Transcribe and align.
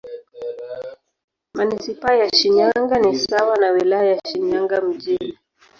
Manisipaa 1.53 2.13
ya 2.15 2.29
Shinyanga 2.33 2.99
ni 2.99 3.19
sawa 3.19 3.57
na 3.57 3.69
Wilaya 3.71 4.13
ya 4.15 4.21
Shinyanga 4.31 4.81
Mjini. 4.81 5.37